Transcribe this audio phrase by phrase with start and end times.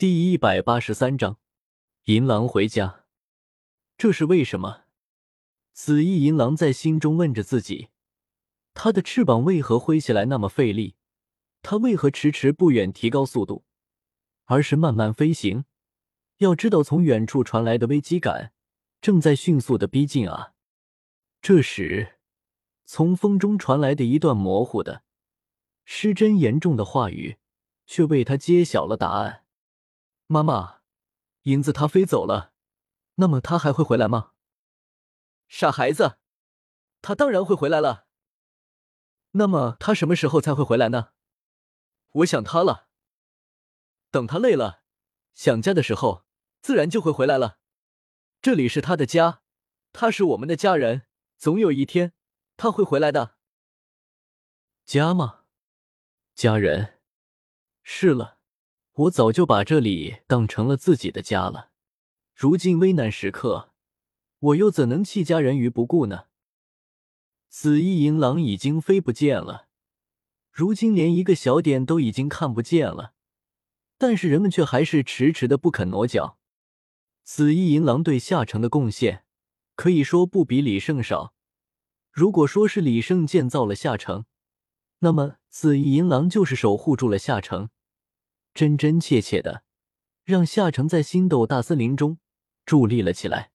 [0.00, 1.36] 第一百八十三章，
[2.04, 3.04] 银狼回家，
[3.98, 4.84] 这是为什么？
[5.74, 7.90] 紫翼银狼在心中问着自己：
[8.72, 10.94] 他的翅膀为何挥起来那么费力？
[11.60, 13.66] 他为何迟迟不远提高速度，
[14.46, 15.66] 而是慢慢飞行？
[16.38, 18.54] 要知道，从远处传来的危机感
[19.02, 20.54] 正在迅速的逼近啊！
[21.42, 22.14] 这时，
[22.86, 25.02] 从风中传来的一段模糊的、
[25.84, 27.36] 失真严重的话语，
[27.86, 29.39] 却为他揭晓了答案。
[30.32, 30.82] 妈妈，
[31.42, 32.52] 银子它飞走了，
[33.16, 34.30] 那么它还会回来吗？
[35.48, 36.18] 傻孩子，
[37.02, 38.06] 它当然会回来了。
[39.32, 41.08] 那么它什么时候才会回来呢？
[42.10, 42.86] 我想它了。
[44.12, 44.84] 等它累了，
[45.34, 46.24] 想家的时候，
[46.62, 47.58] 自然就会回来了。
[48.40, 49.42] 这里是他的家，
[49.92, 52.12] 他是我们的家人，总有一天
[52.56, 53.36] 他会回来的。
[54.84, 55.40] 家吗？
[56.36, 57.00] 家人？
[57.82, 58.39] 是了。
[58.94, 61.70] 我早就把这里当成了自己的家了，
[62.34, 63.70] 如今危难时刻，
[64.40, 66.24] 我又怎能弃家人于不顾呢？
[67.48, 69.68] 紫翼银狼已经飞不见了，
[70.50, 73.14] 如今连一个小点都已经看不见了，
[73.96, 76.38] 但是人们却还是迟迟的不肯挪脚。
[77.22, 79.24] 紫翼银狼对夏城的贡献，
[79.76, 81.32] 可以说不比李胜少。
[82.10, 84.26] 如果说是李胜建造了夏城，
[84.98, 87.70] 那么紫翼银狼就是守护住了夏城。
[88.54, 89.64] 真真切切的，
[90.24, 92.18] 让夏城在星斗大森林中
[92.66, 93.52] 伫立了起来。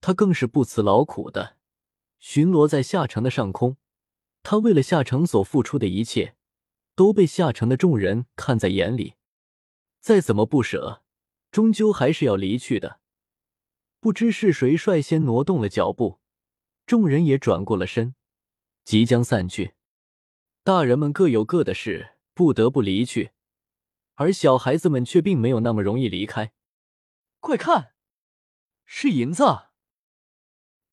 [0.00, 1.56] 他更是不辞劳苦的
[2.18, 3.76] 巡逻在夏城的上空。
[4.42, 6.36] 他为了夏城所付出的一切，
[6.94, 9.14] 都被夏城的众人看在眼里。
[10.00, 11.02] 再怎么不舍，
[11.50, 13.00] 终究还是要离去的。
[14.00, 16.20] 不知是谁率先挪动了脚步，
[16.86, 18.14] 众人也转过了身，
[18.84, 19.74] 即将散去。
[20.62, 23.32] 大人们各有各的事，不得不离去。
[24.18, 26.52] 而小孩子们却并没有那么容易离开。
[27.38, 27.92] 快看，
[28.84, 29.44] 是银子！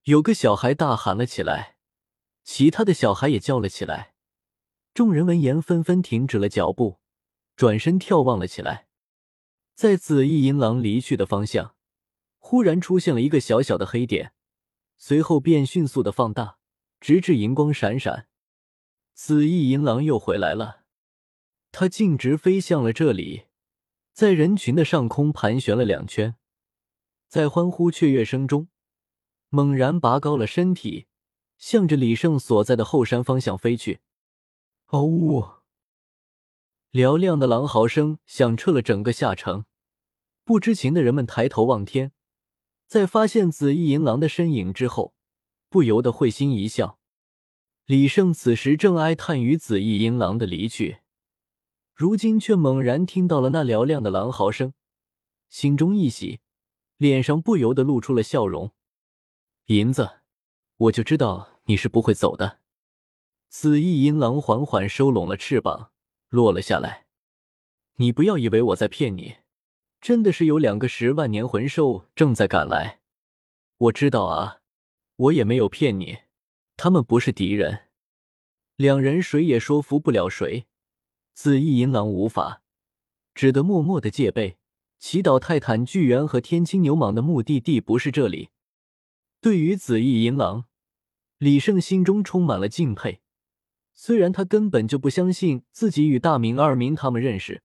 [0.04, 1.78] 有个小孩大喊了起来，
[2.44, 4.14] 其他的小孩也叫了起来。
[4.94, 7.00] 众人闻言纷纷停止了脚步，
[7.56, 8.88] 转身眺望了起来。
[9.74, 11.76] 在紫翼银狼离去的方向，
[12.38, 14.34] 忽然出现了一个小小的黑点，
[14.98, 16.60] 随后便迅速的放大，
[17.00, 18.28] 直至银光闪闪。
[19.16, 20.85] 紫翼银狼又回来了。
[21.78, 23.48] 他径直飞向了这里，
[24.14, 26.38] 在人群的上空盘旋了两圈，
[27.28, 28.70] 在欢呼雀跃声中，
[29.50, 31.08] 猛然拔高了身体，
[31.58, 34.00] 向着李胜所在的后山方向飞去。
[34.86, 35.44] 嗷呜！
[36.94, 39.66] 嘹亮的狼嚎声响彻了整个下城，
[40.46, 42.14] 不知情的人们抬头望天，
[42.88, 45.14] 在发现紫翼银狼的身影之后，
[45.68, 46.98] 不由得会心一笑。
[47.86, 51.00] 李胜此时正哀叹于紫翼银狼的离去。
[51.96, 54.74] 如今却猛然听到了那嘹亮的狼嚎声，
[55.48, 56.42] 心中一喜，
[56.98, 58.74] 脸上不由得露出了笑容。
[59.68, 60.18] 银子，
[60.76, 62.60] 我就知道你是不会走的。
[63.48, 65.92] 紫翼银狼缓缓收拢了翅膀，
[66.28, 67.06] 落了下来。
[67.96, 69.38] 你不要以为我在骗你，
[70.02, 73.00] 真的是有两个十万年魂兽正在赶来。
[73.78, 74.60] 我知道啊，
[75.16, 76.18] 我也没有骗你，
[76.76, 77.84] 他们不是敌人。
[78.76, 80.68] 两人谁也说服不了谁。
[81.36, 82.62] 紫翼银狼无法，
[83.34, 84.58] 只得默默的戒备，
[84.98, 88.52] 祈祷泰坦巨猿和天青牛蟒的目的地不是这里。
[89.42, 90.64] 对于紫翼银狼，
[91.38, 93.20] 李胜心中充满了敬佩。
[93.94, 97.62] 虽然他根本就不相信自己与大明、二明他们认识，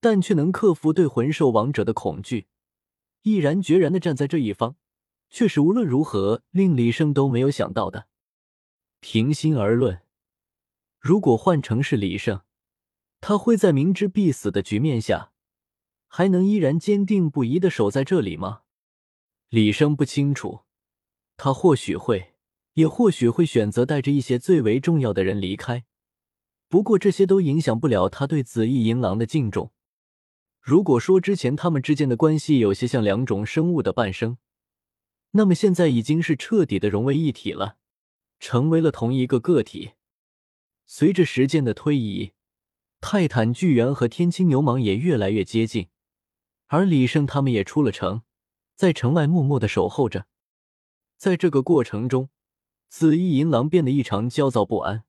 [0.00, 2.48] 但却能克服对魂兽王者的恐惧，
[3.22, 4.74] 毅然决然的站在这一方，
[5.30, 8.08] 却是无论如何令李胜都没有想到的。
[8.98, 10.00] 平心而论，
[10.98, 12.40] 如果换成是李胜，
[13.20, 15.32] 他会在明知必死的局面下，
[16.06, 18.62] 还能依然坚定不移的守在这里吗？
[19.48, 20.60] 李生不清楚，
[21.36, 22.34] 他或许会，
[22.74, 25.84] 也或许会选择带着一些最为重要的人离开。
[26.68, 29.72] 不过这些都影响不了他对紫翼银狼的敬重。
[30.60, 34.38] 如果说之前他们之间的关系有些像两种生物的伴生，
[35.32, 37.78] 那么现在已经是彻底的融为一体了，
[38.38, 39.92] 成为了同一个个体。
[40.86, 42.32] 随着时间的推移。
[43.00, 45.88] 泰坦巨猿和天青牛蟒也越来越接近，
[46.66, 48.22] 而李胜他们也出了城，
[48.74, 50.26] 在城外默默的守候着。
[51.16, 52.30] 在这个过程中，
[52.88, 55.04] 紫翼银狼变得异常焦躁不安，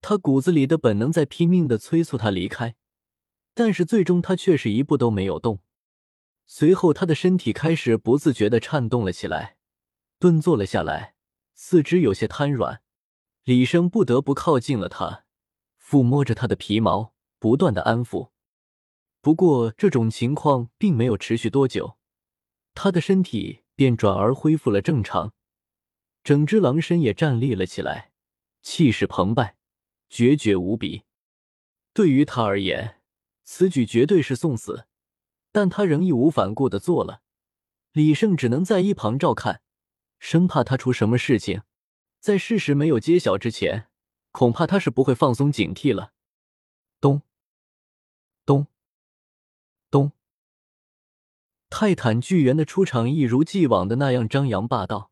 [0.00, 2.76] 他骨子里的本能在拼命的催促他离开，
[3.54, 5.60] 但是最终他却是一步都没有动。
[6.46, 9.56] 随后，他的身体开始不自觉的颤动了起来，
[10.18, 11.14] 蹲坐了下来，
[11.54, 12.80] 四肢有些瘫软。
[13.44, 15.24] 李生不得不靠近了他。
[15.88, 18.28] 抚摸着他的皮毛，不断的安抚。
[19.22, 21.96] 不过这种情况并没有持续多久，
[22.74, 25.32] 他的身体便转而恢复了正常，
[26.22, 28.12] 整只狼身也站立了起来，
[28.60, 29.56] 气势澎湃，
[30.10, 31.04] 决绝无比。
[31.94, 33.00] 对于他而言，
[33.44, 34.84] 此举绝对是送死，
[35.50, 37.22] 但他仍义无反顾的做了。
[37.92, 39.62] 李胜只能在一旁照看，
[40.18, 41.62] 生怕他出什么事情。
[42.20, 43.87] 在事实没有揭晓之前，
[44.30, 46.12] 恐怕他是不会放松警惕了。
[47.00, 47.22] 咚，
[48.46, 48.66] 咚，
[49.90, 50.12] 咚！
[51.70, 55.10] 泰坦巨猿的出场一如既往的那样张扬霸道，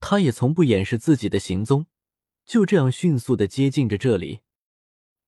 [0.00, 1.86] 他也从不掩饰自己的行踪，
[2.44, 4.40] 就这样迅速的接近着这里。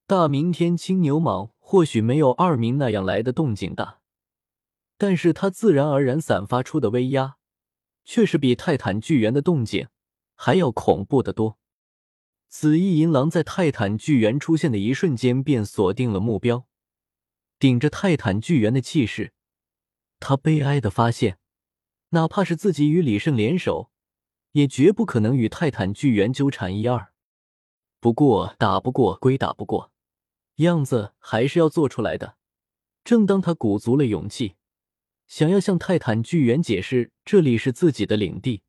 [0.07, 4.01] 大明天青牛蟒或许没有二明那样来的动静大，
[4.99, 7.37] 但是它自然而然散发出的威压，
[8.05, 9.87] 却是比泰坦巨猿的动静。
[10.35, 11.60] 还要恐怖的多。
[12.51, 16.67] 紫翼银狼在泰坦巨猿出现的一瞬间便锁定了目标，
[17.61, 19.33] 顶着泰坦巨猿的气势，
[20.19, 21.39] 他悲哀的发现，
[22.09, 23.93] 哪怕是自己与李胜联手，
[24.51, 27.13] 也绝不可能与泰坦巨猿纠缠一二。
[28.01, 29.93] 不过打不过归打不过，
[30.57, 32.37] 样子还是要做出来的。
[33.05, 34.57] 正当他鼓足了勇气，
[35.29, 38.65] 想要向泰坦巨猿解释这里是自己的领地。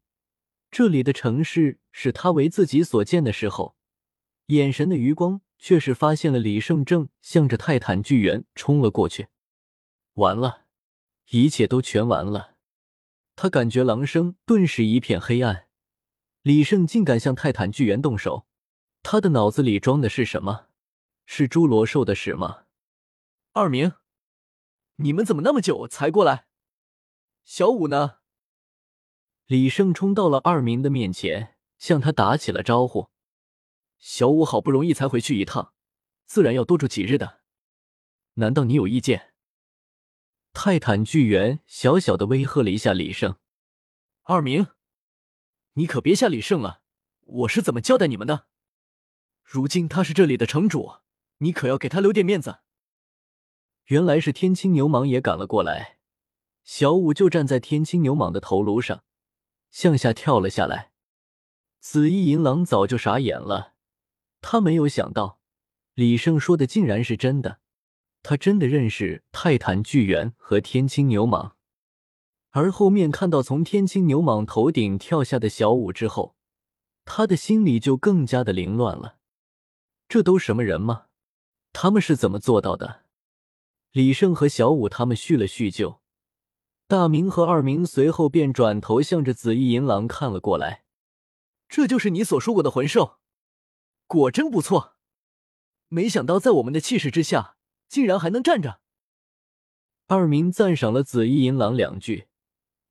[0.71, 3.75] 这里的城市是他为自己所建的时候，
[4.47, 9.27] 眼神的余光却是发现了李胜正向着泰坦巨猿冲了过去。
[10.13, 10.65] 完了，
[11.31, 12.55] 一切都全完了。
[13.35, 15.67] 他感觉狼生顿时一片黑暗。
[16.41, 18.47] 李胜竟敢向泰坦巨猿动手，
[19.03, 20.67] 他的脑子里装的是什么？
[21.25, 22.63] 是侏罗兽的屎吗？
[23.51, 23.91] 二明，
[24.95, 26.47] 你们怎么那么久才过来？
[27.43, 28.20] 小五呢？
[29.51, 33.09] 李胜冲到了二明的面前，向他打起了招呼。
[33.99, 35.73] 小五好不容易才回去一趟，
[36.25, 37.41] 自然要多住几日的。
[38.35, 39.33] 难道你有意见？
[40.53, 43.35] 泰坦巨猿小小的威吓了一下李胜。
[44.23, 44.67] 二明，
[45.73, 46.81] 你可别吓李胜了，
[47.19, 48.45] 我是怎么交代你们的？
[49.43, 50.93] 如今他是这里的城主，
[51.39, 52.59] 你可要给他留点面子。
[53.87, 55.97] 原来是天青牛蟒也赶了过来，
[56.63, 59.03] 小五就站在天青牛蟒的头颅上。
[59.71, 60.91] 向下跳了下来，
[61.79, 63.73] 紫衣银狼早就傻眼了。
[64.41, 65.39] 他没有想到
[65.93, 67.59] 李胜说的竟然是真的，
[68.21, 71.53] 他真的认识泰坦巨猿和天青牛蟒。
[72.49, 76.35] 而后面看到从天青牛蟒头顶跳下的小五之后，
[77.05, 79.19] 他的心里就更加的凌乱了。
[80.09, 81.05] 这都什么人吗？
[81.71, 83.05] 他们是怎么做到的？
[83.93, 86.00] 李胜和小五他们叙了叙旧。
[86.91, 90.83] 大明和二明随后便转头向着紫翼银狼看了过来。
[91.69, 93.17] 这就是你所说过的魂兽，
[94.07, 94.97] 果真不错。
[95.87, 97.55] 没想到在我们的气势之下，
[97.87, 98.81] 竟然还能站着。
[100.07, 102.27] 二明赞赏了紫翼银狼两句。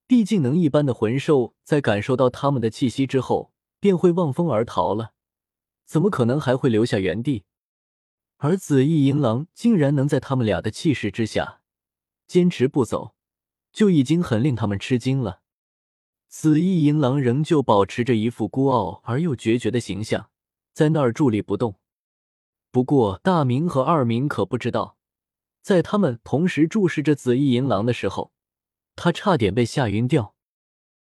[0.07, 5.13] 毕竟能一般的魂兽，在感受到他们的气息之后，便会望风而逃了，
[5.85, 7.45] 怎么可能还会留下原地？
[8.39, 11.61] 而紫翼银狼竟然能在他们俩的气势之下
[12.27, 13.15] 坚持不走。
[13.73, 15.41] 就已经很令他们吃惊了。
[16.29, 20.31] 紫翼银狼仍旧保持着一副孤傲而又决绝的形象，
[20.73, 21.75] 在那儿伫立不动。
[22.71, 24.97] 不过，大明和二明可不知道，
[25.61, 28.33] 在他们同时注视着紫翼银狼的时候，
[28.95, 30.35] 他差点被吓晕掉。